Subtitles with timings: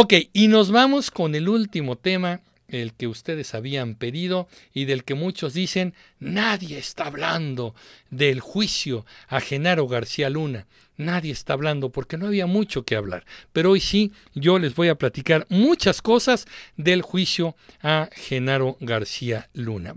[0.00, 5.02] Ok, y nos vamos con el último tema, el que ustedes habían pedido y del
[5.02, 7.74] que muchos dicen, nadie está hablando
[8.08, 10.68] del juicio a Genaro García Luna.
[10.96, 13.24] Nadie está hablando porque no había mucho que hablar.
[13.52, 16.46] Pero hoy sí, yo les voy a platicar muchas cosas
[16.76, 19.96] del juicio a Genaro García Luna.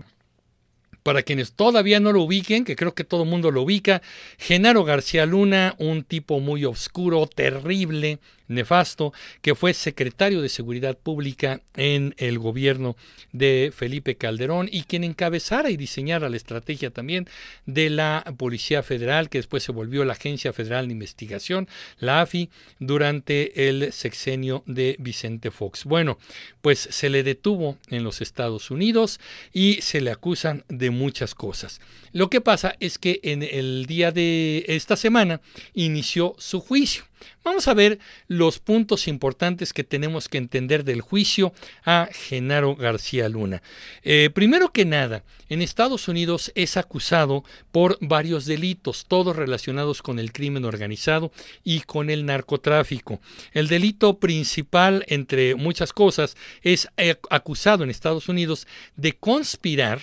[1.02, 4.02] Para quienes todavía no lo ubiquen, que creo que todo el mundo lo ubica,
[4.38, 8.20] Genaro García Luna, un tipo muy oscuro, terrible,
[8.52, 12.96] nefasto, que fue secretario de Seguridad Pública en el gobierno
[13.32, 17.28] de Felipe Calderón y quien encabezara y diseñara la estrategia también
[17.66, 22.50] de la Policía Federal, que después se volvió la Agencia Federal de Investigación, la AFI,
[22.78, 25.84] durante el sexenio de Vicente Fox.
[25.84, 26.18] Bueno,
[26.60, 29.20] pues se le detuvo en los Estados Unidos
[29.52, 31.80] y se le acusan de muchas cosas.
[32.12, 35.40] Lo que pasa es que en el día de esta semana
[35.74, 37.04] inició su juicio.
[37.44, 41.52] Vamos a ver los puntos importantes que tenemos que entender del juicio
[41.84, 43.62] a Genaro García Luna.
[44.02, 50.18] Eh, primero que nada, en Estados Unidos es acusado por varios delitos, todos relacionados con
[50.18, 51.32] el crimen organizado
[51.64, 53.20] y con el narcotráfico.
[53.52, 58.66] El delito principal, entre muchas cosas, es eh, acusado en Estados Unidos
[58.96, 60.00] de conspirar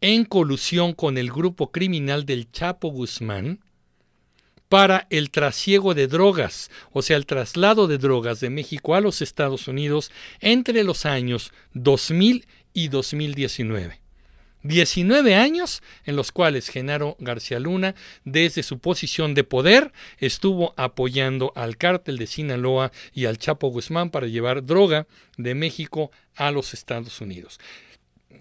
[0.00, 3.60] en colusión con el grupo criminal del Chapo Guzmán,
[4.72, 9.20] para el trasiego de drogas, o sea, el traslado de drogas de México a los
[9.20, 14.00] Estados Unidos entre los años 2000 y 2019.
[14.62, 21.52] 19 años en los cuales Genaro García Luna, desde su posición de poder, estuvo apoyando
[21.54, 26.72] al cártel de Sinaloa y al Chapo Guzmán para llevar droga de México a los
[26.72, 27.60] Estados Unidos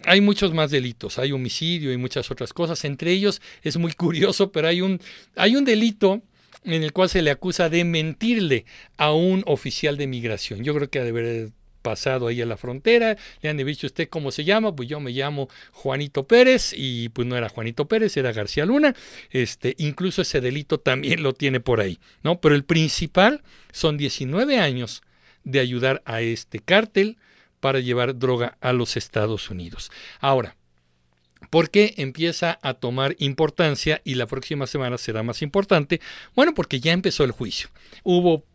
[0.06, 2.84] hay muchos más delitos, hay homicidio y muchas otras cosas.
[2.86, 5.00] Entre ellos es muy curioso, pero hay un,
[5.36, 6.22] hay un delito
[6.64, 8.66] en el cual se le acusa de mentirle
[8.98, 10.64] a un oficial de migración.
[10.64, 14.08] Yo creo que ha de haber pasado ahí a la frontera, le han dicho usted
[14.10, 18.16] cómo se llama, pues yo me llamo Juanito Pérez y pues no era Juanito Pérez,
[18.18, 18.96] era García Luna,
[19.32, 22.40] este, incluso ese delito también lo tiene por ahí, ¿no?
[22.40, 23.42] Pero el principal
[23.72, 25.02] son 19 años
[25.44, 27.18] de ayudar a este cártel,
[27.62, 29.92] para llevar droga a los Estados Unidos.
[30.20, 30.58] Ahora,
[31.50, 36.00] ¿Por qué empieza a tomar importancia y la próxima semana será más importante?
[36.36, 37.70] Bueno, porque ya empezó el juicio.
[38.04, 38.46] Hubo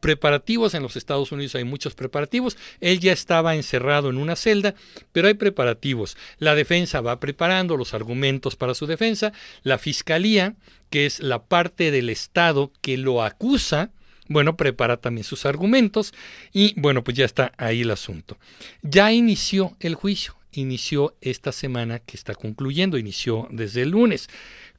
[0.00, 2.56] preparativos en los Estados Unidos, hay muchos preparativos.
[2.80, 4.74] Él ya estaba encerrado en una celda,
[5.12, 6.16] pero hay preparativos.
[6.38, 9.32] La defensa va preparando los argumentos para su defensa.
[9.62, 10.54] La fiscalía,
[10.90, 13.90] que es la parte del Estado que lo acusa,
[14.32, 16.12] bueno, prepara también sus argumentos
[16.52, 18.38] y bueno, pues ya está ahí el asunto.
[18.82, 24.28] Ya inició el juicio, inició esta semana que está concluyendo, inició desde el lunes.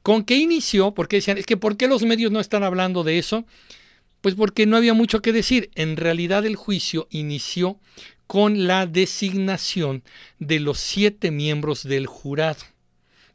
[0.02, 0.92] ¿Con qué inició?
[0.92, 3.44] Porque decían, es que ¿por qué los medios no están hablando de eso?
[4.20, 5.70] Pues porque no había mucho que decir.
[5.74, 7.78] En realidad el juicio inició
[8.26, 10.02] con la designación
[10.38, 12.73] de los siete miembros del jurado.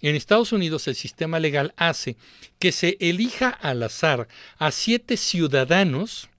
[0.01, 2.15] En Estados Unidos el sistema legal hace
[2.57, 4.27] que se elija al azar
[4.57, 6.29] a siete ciudadanos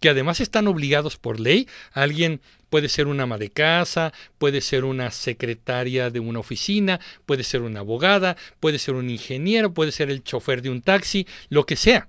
[0.00, 1.66] que además están obligados por ley.
[1.92, 7.42] Alguien puede ser una ama de casa, puede ser una secretaria de una oficina, puede
[7.42, 11.64] ser una abogada, puede ser un ingeniero, puede ser el chofer de un taxi, lo
[11.64, 12.08] que sea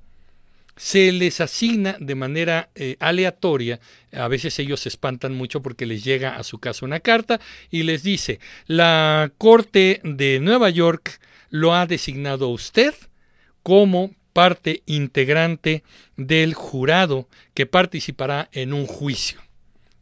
[0.75, 3.79] se les asigna de manera eh, aleatoria,
[4.11, 7.39] a veces ellos se espantan mucho porque les llega a su casa una carta
[7.71, 11.19] y les dice, la Corte de Nueva York
[11.49, 12.93] lo ha designado a usted
[13.63, 15.83] como parte integrante
[16.17, 19.41] del jurado que participará en un juicio.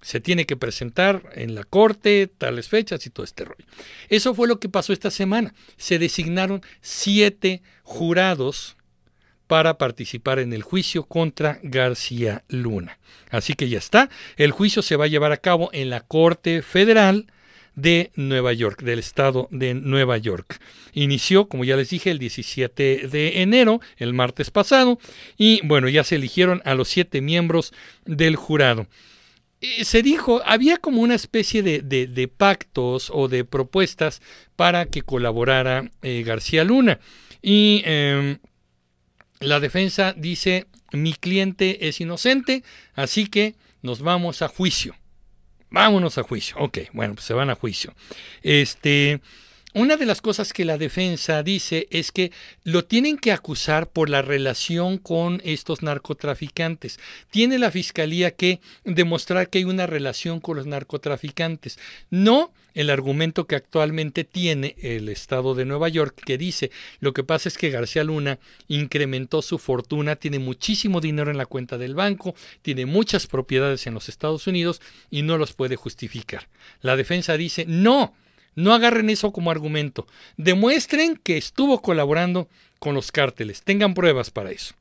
[0.02, 3.64] Se tiene que presentar en la corte, tales fechas y todo este rollo.
[4.10, 5.54] Eso fue lo que pasó esta semana.
[5.78, 8.76] Se designaron siete jurados
[9.48, 12.98] para participar en el juicio contra García Luna.
[13.30, 16.62] Así que ya está, el juicio se va a llevar a cabo en la Corte
[16.62, 17.28] Federal
[17.76, 20.59] de Nueva York, del estado de Nueva York.
[20.94, 25.00] Inició, como ya les dije, el 17 de enero, el martes pasado,
[25.38, 27.74] y bueno, ya se eligieron a los siete miembros
[28.06, 28.88] del jurado.
[29.84, 34.22] Se dijo, había como una especie de, pactos o de propuestas
[34.56, 37.00] para que colaborara eh, García Luna.
[37.42, 38.40] Y em,
[39.44, 42.63] la defensa dice, mi cliente es inocente,
[42.95, 44.95] así que nos vamos a juicio.
[45.69, 46.56] Vámonos a juicio.
[46.60, 47.94] Ok, bueno, pues se van a juicio.
[48.44, 49.22] Este,
[49.74, 52.31] una de las cosas que la defensa dice es que
[52.64, 57.00] lo tienen que acusar por la relación con estos narcotraficantes.
[57.31, 61.80] Tiene la fiscalía que demostrar que hay una relación con los narcotraficantes.
[62.10, 67.24] No el argumento que actualmente tiene el Estado de Nueva York, que dice, lo que
[67.24, 71.96] pasa es que García Luna incrementó su fortuna, tiene muchísimo dinero en la cuenta del
[71.96, 74.81] banco, tiene muchas propiedades en los Estados Unidos
[75.12, 76.48] y no los puede justificar.
[76.81, 78.14] La defensa dice, no,
[78.56, 80.08] no agarren eso como argumento.
[80.38, 82.48] Demuestren que estuvo colaborando
[82.80, 83.64] con los cárteles.
[83.64, 84.76] Tengan pruebas para eso.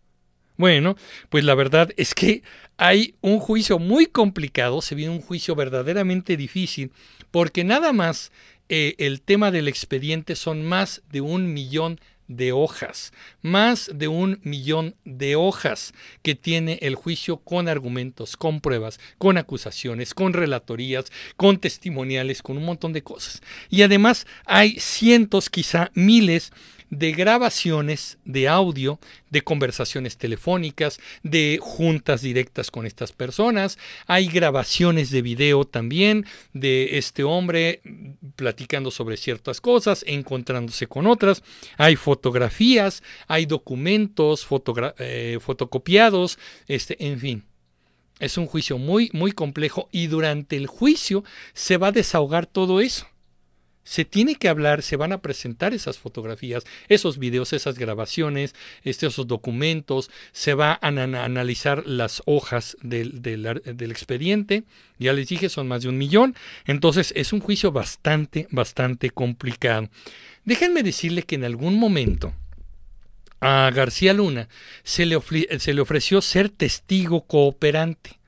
[0.57, 0.97] Bueno,
[1.29, 2.43] pues la verdad es que
[2.77, 6.93] hay un juicio muy complicado, se viene un juicio verdaderamente difícil,
[7.31, 8.33] porque nada más
[8.69, 12.01] eh, el tema del expediente son más de un millón
[12.37, 13.13] de hojas,
[13.43, 19.39] más de un millón de hojas que tiene el juicio con argumentos, con pruebas, con
[19.39, 21.07] acusaciones, con relatorías,
[21.37, 23.43] con testimoniales, con un montón de cosas.
[23.71, 26.53] Y además hay cientos, quizá miles
[26.93, 29.01] de grabaciones de audio,
[29.31, 33.79] de conversaciones telefónicas, de juntas directas con estas personas.
[34.07, 37.81] Hay grabaciones de video también de este hombre
[38.37, 41.43] platicando sobre ciertas cosas, encontrándose con otras.
[41.77, 44.47] Hay fotografías, hay documentos
[44.99, 46.39] eh, fotocopiados,
[46.69, 47.45] este, en fin.
[48.19, 51.25] Es un juicio muy, muy complejo y durante el juicio
[51.55, 53.12] se va a desahogar todo eso
[53.85, 59.07] se tiene que hablar, se van a presentar esas fotografías, esos videos, esas grabaciones, este,
[59.07, 63.21] esos documentos, se va a analizar las hojas del,
[63.91, 64.65] expediente,
[64.99, 66.35] ya les dije, son más de un millón,
[66.67, 69.89] entonces es un juicio bastante, bastante complicado.
[70.45, 72.35] Déjenme decirle que en algún momento
[73.41, 74.49] a García Luna
[74.85, 75.19] se le,
[75.59, 78.22] se le ofreció ser testigo cooperante.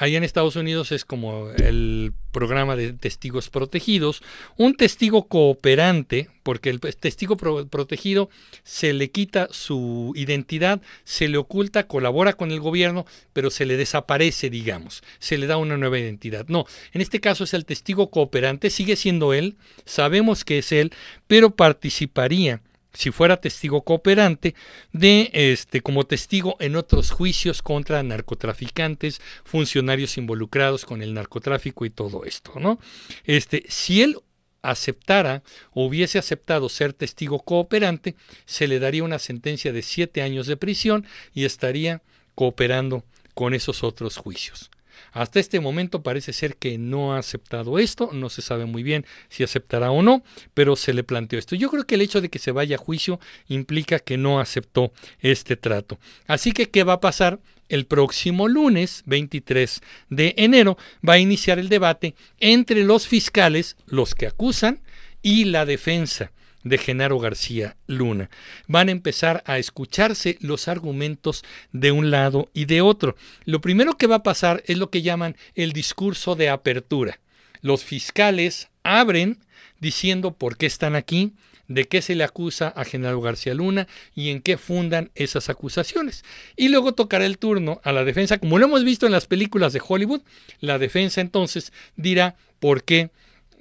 [0.00, 4.22] Allá en Estados Unidos es como el programa de testigos protegidos.
[4.56, 8.30] Un testigo cooperante, porque el testigo protegido
[8.62, 13.04] se le quita su identidad, se le oculta, colabora con el gobierno,
[13.34, 16.46] pero se le desaparece, digamos, se le da una nueva identidad.
[16.48, 16.64] No,
[16.94, 20.94] en este caso es el testigo cooperante, sigue siendo él, sabemos que es él,
[21.26, 24.54] pero participaría si fuera testigo cooperante,
[24.92, 31.90] de este como testigo en otros juicios contra narcotraficantes, funcionarios involucrados con el narcotráfico y
[31.90, 32.78] todo esto, ¿no?
[33.24, 34.18] Este, si él
[34.62, 35.42] aceptara
[35.72, 38.14] o hubiese aceptado ser testigo cooperante,
[38.44, 42.02] se le daría una sentencia de siete años de prisión y estaría
[42.34, 43.04] cooperando
[43.34, 44.70] con esos otros juicios.
[45.12, 49.06] Hasta este momento parece ser que no ha aceptado esto, no se sabe muy bien
[49.28, 50.22] si aceptará o no,
[50.54, 51.56] pero se le planteó esto.
[51.56, 54.92] Yo creo que el hecho de que se vaya a juicio implica que no aceptó
[55.20, 55.98] este trato.
[56.26, 57.40] Así que, ¿qué va a pasar?
[57.68, 60.76] El próximo lunes 23 de enero
[61.08, 64.80] va a iniciar el debate entre los fiscales, los que acusan,
[65.22, 66.32] y la defensa
[66.64, 68.30] de Genaro García Luna.
[68.66, 73.16] Van a empezar a escucharse los argumentos de un lado y de otro.
[73.44, 77.20] Lo primero que va a pasar es lo que llaman el discurso de apertura.
[77.62, 79.38] Los fiscales abren
[79.80, 81.32] diciendo por qué están aquí,
[81.68, 86.24] de qué se le acusa a Genaro García Luna y en qué fundan esas acusaciones.
[86.56, 89.72] Y luego tocará el turno a la defensa, como lo hemos visto en las películas
[89.72, 90.22] de Hollywood,
[90.58, 93.10] la defensa entonces dirá por qué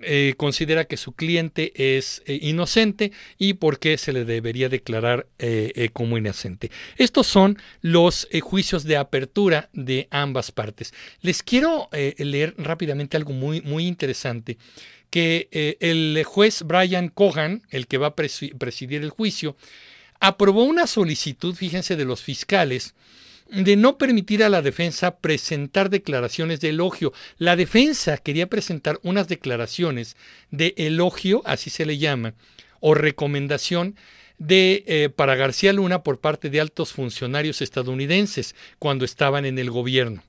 [0.02, 5.28] eh, considera que su cliente es eh, inocente y por qué se le debería declarar
[5.40, 6.72] eh, como inocente.
[6.98, 10.94] Estos son los juicios de apertura de ambas partes.
[11.22, 14.58] Les quiero leer rápidamente algo muy, muy interesante
[15.10, 15.48] que
[15.80, 19.56] el juez Brian Cohan, el que va a presidir el juicio,
[20.20, 22.94] aprobó una solicitud, fíjense, de los fiscales
[23.52, 27.14] de no permitir a la defensa presentar declaraciones de elogio.
[27.38, 30.16] La defensa quería presentar unas declaraciones
[30.52, 32.34] de elogio, así se le llama,
[32.80, 33.96] o recomendación
[34.38, 39.70] de eh, para García Luna por parte de altos funcionarios estadounidenses cuando estaban en el
[39.70, 40.24] gobierno.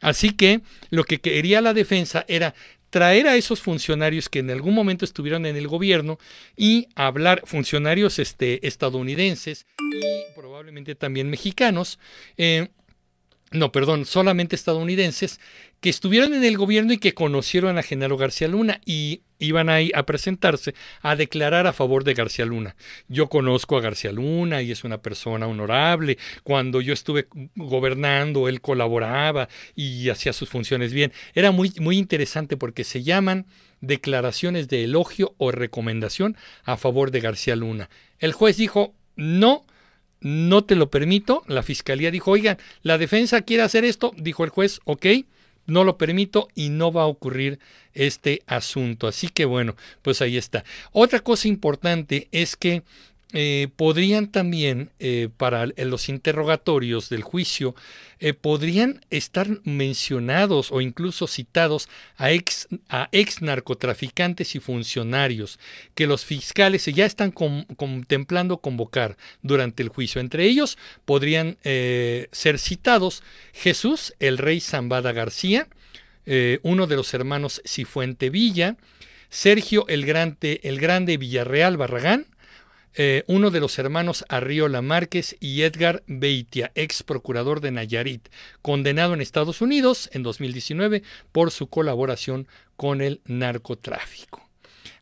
[0.00, 2.54] Así que lo que quería la defensa era
[2.94, 6.16] traer a esos funcionarios que en algún momento estuvieron en el gobierno
[6.56, 11.98] y hablar, funcionarios este, estadounidenses y probablemente también mexicanos,
[12.36, 12.68] eh,
[13.50, 15.40] no, perdón, solamente estadounidenses,
[15.80, 19.90] que estuvieron en el gobierno y que conocieron a Genaro García Luna y iban ahí
[19.94, 22.74] a presentarse a declarar a favor de García Luna.
[23.06, 26.18] Yo conozco a García Luna y es una persona honorable.
[26.42, 31.12] Cuando yo estuve gobernando, él colaboraba y hacía sus funciones bien.
[31.34, 33.46] Era muy, muy interesante porque se llaman
[33.82, 37.90] declaraciones de elogio o recomendación a favor de García Luna.
[38.18, 39.66] El juez dijo, no,
[40.24, 41.44] no te lo permito.
[41.46, 45.06] La fiscalía dijo, oigan, la defensa quiere hacer esto, dijo el juez, ok,
[45.66, 47.58] no lo permito y no va a ocurrir
[47.92, 49.06] este asunto.
[49.06, 50.64] Así que bueno, pues ahí está.
[50.92, 52.82] Otra cosa importante es que
[53.36, 57.74] eh, podrían también, eh, para los interrogatorios del juicio,
[58.20, 65.58] eh, podrían estar mencionados o incluso citados a ex, a ex narcotraficantes y funcionarios
[65.96, 70.20] que los fiscales ya están contemplando convocar durante el juicio.
[70.20, 75.66] Entre ellos podrían ser citados Jesús, el rey Zambada García,
[76.62, 78.76] uno de los hermanos Cifuente Villa,
[79.28, 82.26] Sergio el Grande, el Grande Villarreal Barragán,
[82.96, 88.28] eh, uno de los hermanos Arriola Márquez y Edgar Beitia, ex procurador de Nayarit,
[88.62, 92.46] condenado en Estados Unidos en 2019 por su colaboración
[92.76, 94.48] con el narcotráfico.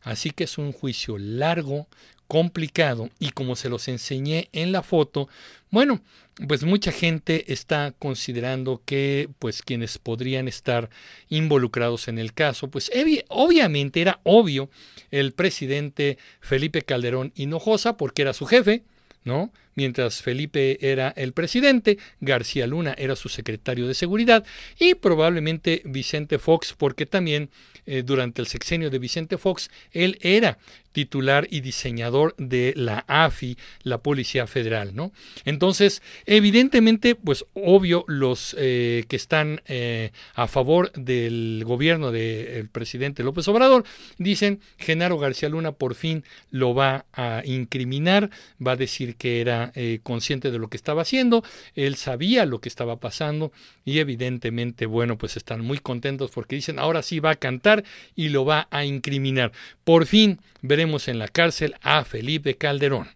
[0.01, 1.87] Así que es un juicio largo,
[2.33, 5.29] complicado y como se los enseñé en la foto,
[5.69, 6.01] bueno,
[6.47, 10.89] pues mucha gente está considerando que pues quienes podrían estar
[11.29, 12.89] involucrados en el caso, pues
[13.29, 14.71] obviamente era obvio
[15.11, 18.81] el presidente Felipe Calderón Hinojosa porque era su jefe,
[19.23, 19.53] ¿no?
[19.75, 24.45] Mientras Felipe era el presidente, García Luna era su secretario de seguridad
[24.79, 27.49] y probablemente Vicente Fox, porque también
[27.85, 30.57] eh, durante el sexenio de Vicente Fox, él era
[30.93, 35.11] titular y diseñador de la AFI, la Policía Federal, ¿no?
[35.43, 43.23] Entonces, evidentemente, pues obvio, los eh, que están eh, a favor del gobierno del presidente
[43.23, 43.83] López Obrador
[44.17, 48.29] dicen, Genaro García Luna por fin lo va a incriminar,
[48.65, 51.43] va a decir que era eh, consciente de lo que estaba haciendo,
[51.75, 53.51] él sabía lo que estaba pasando
[53.85, 57.83] y evidentemente, bueno, pues están muy contentos porque dicen, ahora sí va a cantar
[58.15, 59.51] y lo va a incriminar.
[59.83, 63.09] Por fin veremos en la cárcel a Felipe Calderón.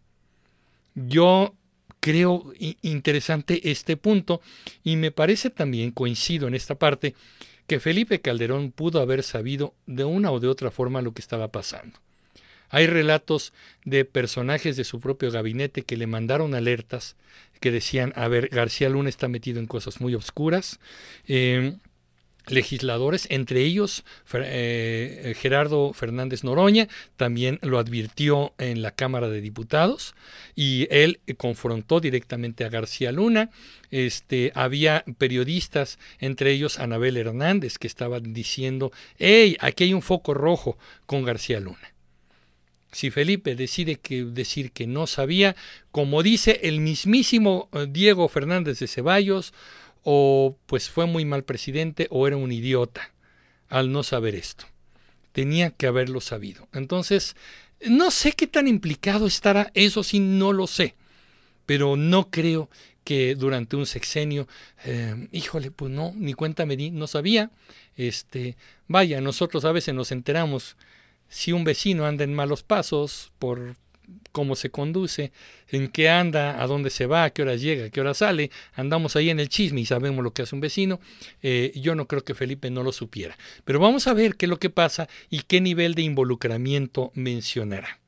[0.96, 1.54] Yo
[2.00, 4.42] creo interesante este punto
[4.84, 7.16] y me parece también, coincido en esta parte,
[7.68, 11.50] que Felipe Calderón pudo haber sabido de una o de otra forma lo que estaba
[11.50, 12.00] pasando.
[12.70, 13.54] Hay relatos
[13.86, 17.16] de personajes de su propio gabinete que le mandaron alertas
[17.60, 20.80] que decían, a ver, García Luna está metido en cosas muy oscuras.
[21.28, 21.80] Em,
[22.50, 30.16] legisladores, entre ellos eh, Gerardo Fernández Noroña, también lo advirtió en la Cámara de Diputados
[30.56, 33.50] y él confrontó directamente a García Luna.
[33.92, 40.34] Este, había periodistas, entre ellos Anabel Hernández, que estaban diciendo, hey, aquí hay un foco
[40.34, 41.97] rojo con García Luna.
[42.92, 45.56] Si Felipe decide que, decir que no sabía,
[45.92, 49.54] como dice el mismísimo eh, Diego Fernández de Ceballos,
[50.04, 53.12] o pues fue muy mal presidente o era un idiota
[53.68, 54.66] al no saber esto.
[55.34, 56.68] Tenía que haberlo sabido.
[56.74, 57.36] Entonces,
[57.86, 60.96] no sé qué tan implicado estará, eso sí, no lo sé,
[61.66, 62.70] pero no creo
[63.04, 64.48] que durante un sexenio,
[64.84, 67.52] eh, híjole, pues no, ni cuenta me di, no sabía.
[67.96, 70.76] Este, vaya, nosotros a veces nos enteramos
[71.30, 73.76] si un vecino anda en malos pasos por
[74.32, 75.32] cómo se conduce,
[75.70, 79.16] en qué anda, a dónde se va, a qué hora llega, qué hora sale, andamos
[79.16, 81.00] ahí en el chisme y sabemos lo que hace un vecino,
[81.42, 83.38] eh, yo no creo que Felipe no lo supiera.
[83.66, 88.00] Pero vamos a ver qué es lo que pasa y qué nivel de involucramiento mencionará.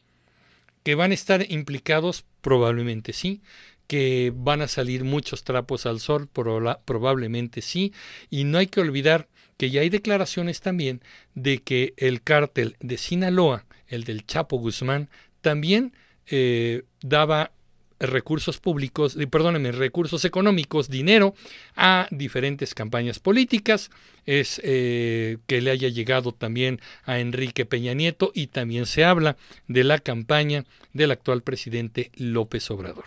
[0.83, 2.25] ¿Que van a estar implicados?
[2.41, 3.41] Probablemente sí.
[3.87, 6.29] ¿Que van a salir muchos trapos al sol?
[6.29, 7.91] Probablemente sí.
[8.29, 9.27] Y no hay que olvidar
[9.59, 11.01] que ya hay declaraciones también
[11.35, 15.09] de que el cártel de Sinaloa, el del Chapo Guzmán,
[15.41, 15.91] también
[16.27, 17.51] eh, daba
[17.99, 21.33] recursos públicos, perdónenme, recursos económicos, dinero
[21.75, 23.91] a diferentes campañas políticas.
[24.25, 29.37] Es eh, que le haya llegado también a Enrique Peña Nieto y también se habla
[29.67, 33.05] de la campaña del actual presidente López Obrador.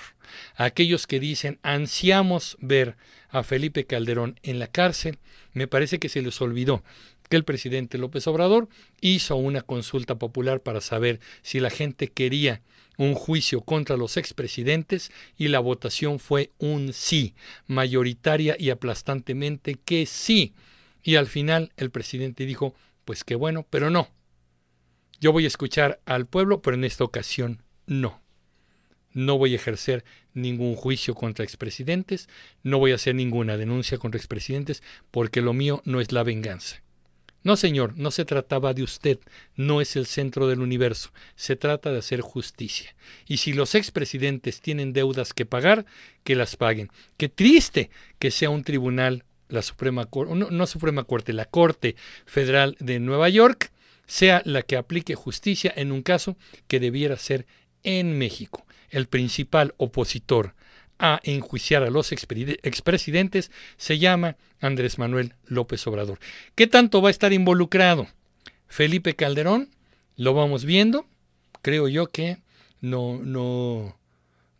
[0.56, 2.96] Aquellos que dicen ansiamos ver
[3.30, 5.18] a Felipe Calderón en la cárcel,
[5.54, 6.82] me parece que se les olvidó
[7.32, 8.68] que el presidente López Obrador
[9.00, 12.60] hizo una consulta popular para saber si la gente quería
[12.98, 17.34] un juicio contra los expresidentes y la votación fue un sí,
[17.66, 20.52] mayoritaria y aplastantemente que sí.
[21.02, 22.74] Y al final el presidente dijo,
[23.06, 24.10] pues qué bueno, pero no.
[25.18, 28.20] Yo voy a escuchar al pueblo, pero en esta ocasión no.
[29.14, 32.28] No voy a ejercer ningún juicio contra expresidentes,
[32.62, 36.82] no voy a hacer ninguna denuncia contra expresidentes, porque lo mío no es la venganza.
[37.44, 39.18] No, señor, no se trataba de usted,
[39.56, 42.94] no es el centro del universo, se trata de hacer justicia.
[43.26, 45.84] Y si los expresidentes tienen deudas que pagar,
[46.22, 46.90] que las paguen.
[47.16, 51.96] Qué triste que sea un tribunal, la Suprema Corte, no, no Suprema Corte, la Corte
[52.26, 53.72] Federal de Nueva York,
[54.06, 56.36] sea la que aplique justicia en un caso
[56.68, 57.46] que debiera ser
[57.82, 58.64] en México.
[58.90, 60.54] El principal opositor
[61.02, 66.20] a enjuiciar a los expresidentes se llama Andrés Manuel López Obrador.
[66.54, 68.06] ¿Qué tanto va a estar involucrado?
[68.68, 69.68] Felipe Calderón,
[70.16, 71.04] lo vamos viendo,
[71.60, 72.38] creo yo que
[72.80, 73.98] no, no,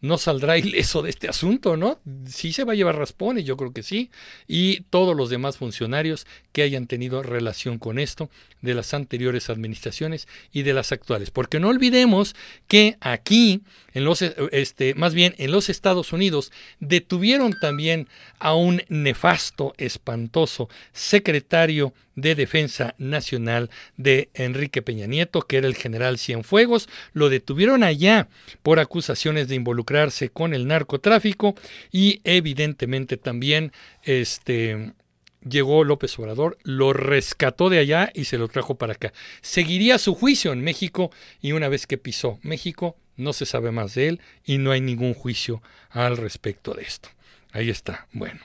[0.03, 2.01] no saldrá ileso de este asunto, ¿no?
[2.27, 4.11] Sí se va a llevar raspones, yo creo que sí,
[4.47, 8.29] y todos los demás funcionarios que hayan tenido relación con esto
[8.61, 12.35] de las anteriores administraciones y de las actuales, porque no olvidemos
[12.67, 13.63] que aquí
[13.95, 20.69] en los este más bien en los Estados Unidos detuvieron también a un nefasto, espantoso
[20.93, 27.83] secretario de Defensa Nacional de Enrique Peña Nieto, que era el general Cienfuegos, lo detuvieron
[27.83, 28.29] allá
[28.63, 31.55] por acusaciones de involucrarse con el narcotráfico
[31.91, 34.93] y evidentemente también este
[35.45, 39.13] llegó López Obrador, lo rescató de allá y se lo trajo para acá.
[39.41, 43.95] Seguiría su juicio en México y una vez que pisó México no se sabe más
[43.95, 47.09] de él y no hay ningún juicio al respecto de esto.
[47.53, 48.07] Ahí está.
[48.13, 48.41] Bueno.